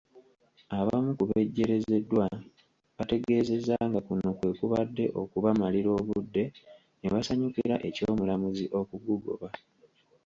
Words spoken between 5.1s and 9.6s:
okubamalira obudde ne basanyukira eky'omulamuzi okugugoba.